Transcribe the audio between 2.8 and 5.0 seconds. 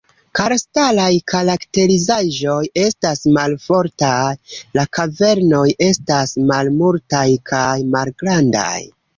estas malfortaj, la